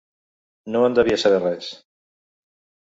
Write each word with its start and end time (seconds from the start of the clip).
No 0.75 0.81
en 0.87 0.97
devia 1.01 1.21
saber 1.25 1.43
res. 1.45 1.71